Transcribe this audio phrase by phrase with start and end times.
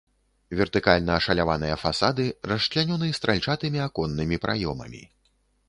[0.61, 5.03] Вертыкальна ашаляваныя фасады расчлянёны стральчатымі аконнымі праёмамі.